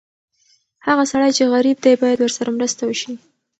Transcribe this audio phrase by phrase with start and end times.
[0.85, 3.13] هغه سړی چې غریب دی، باید ورسره مرسته وشي.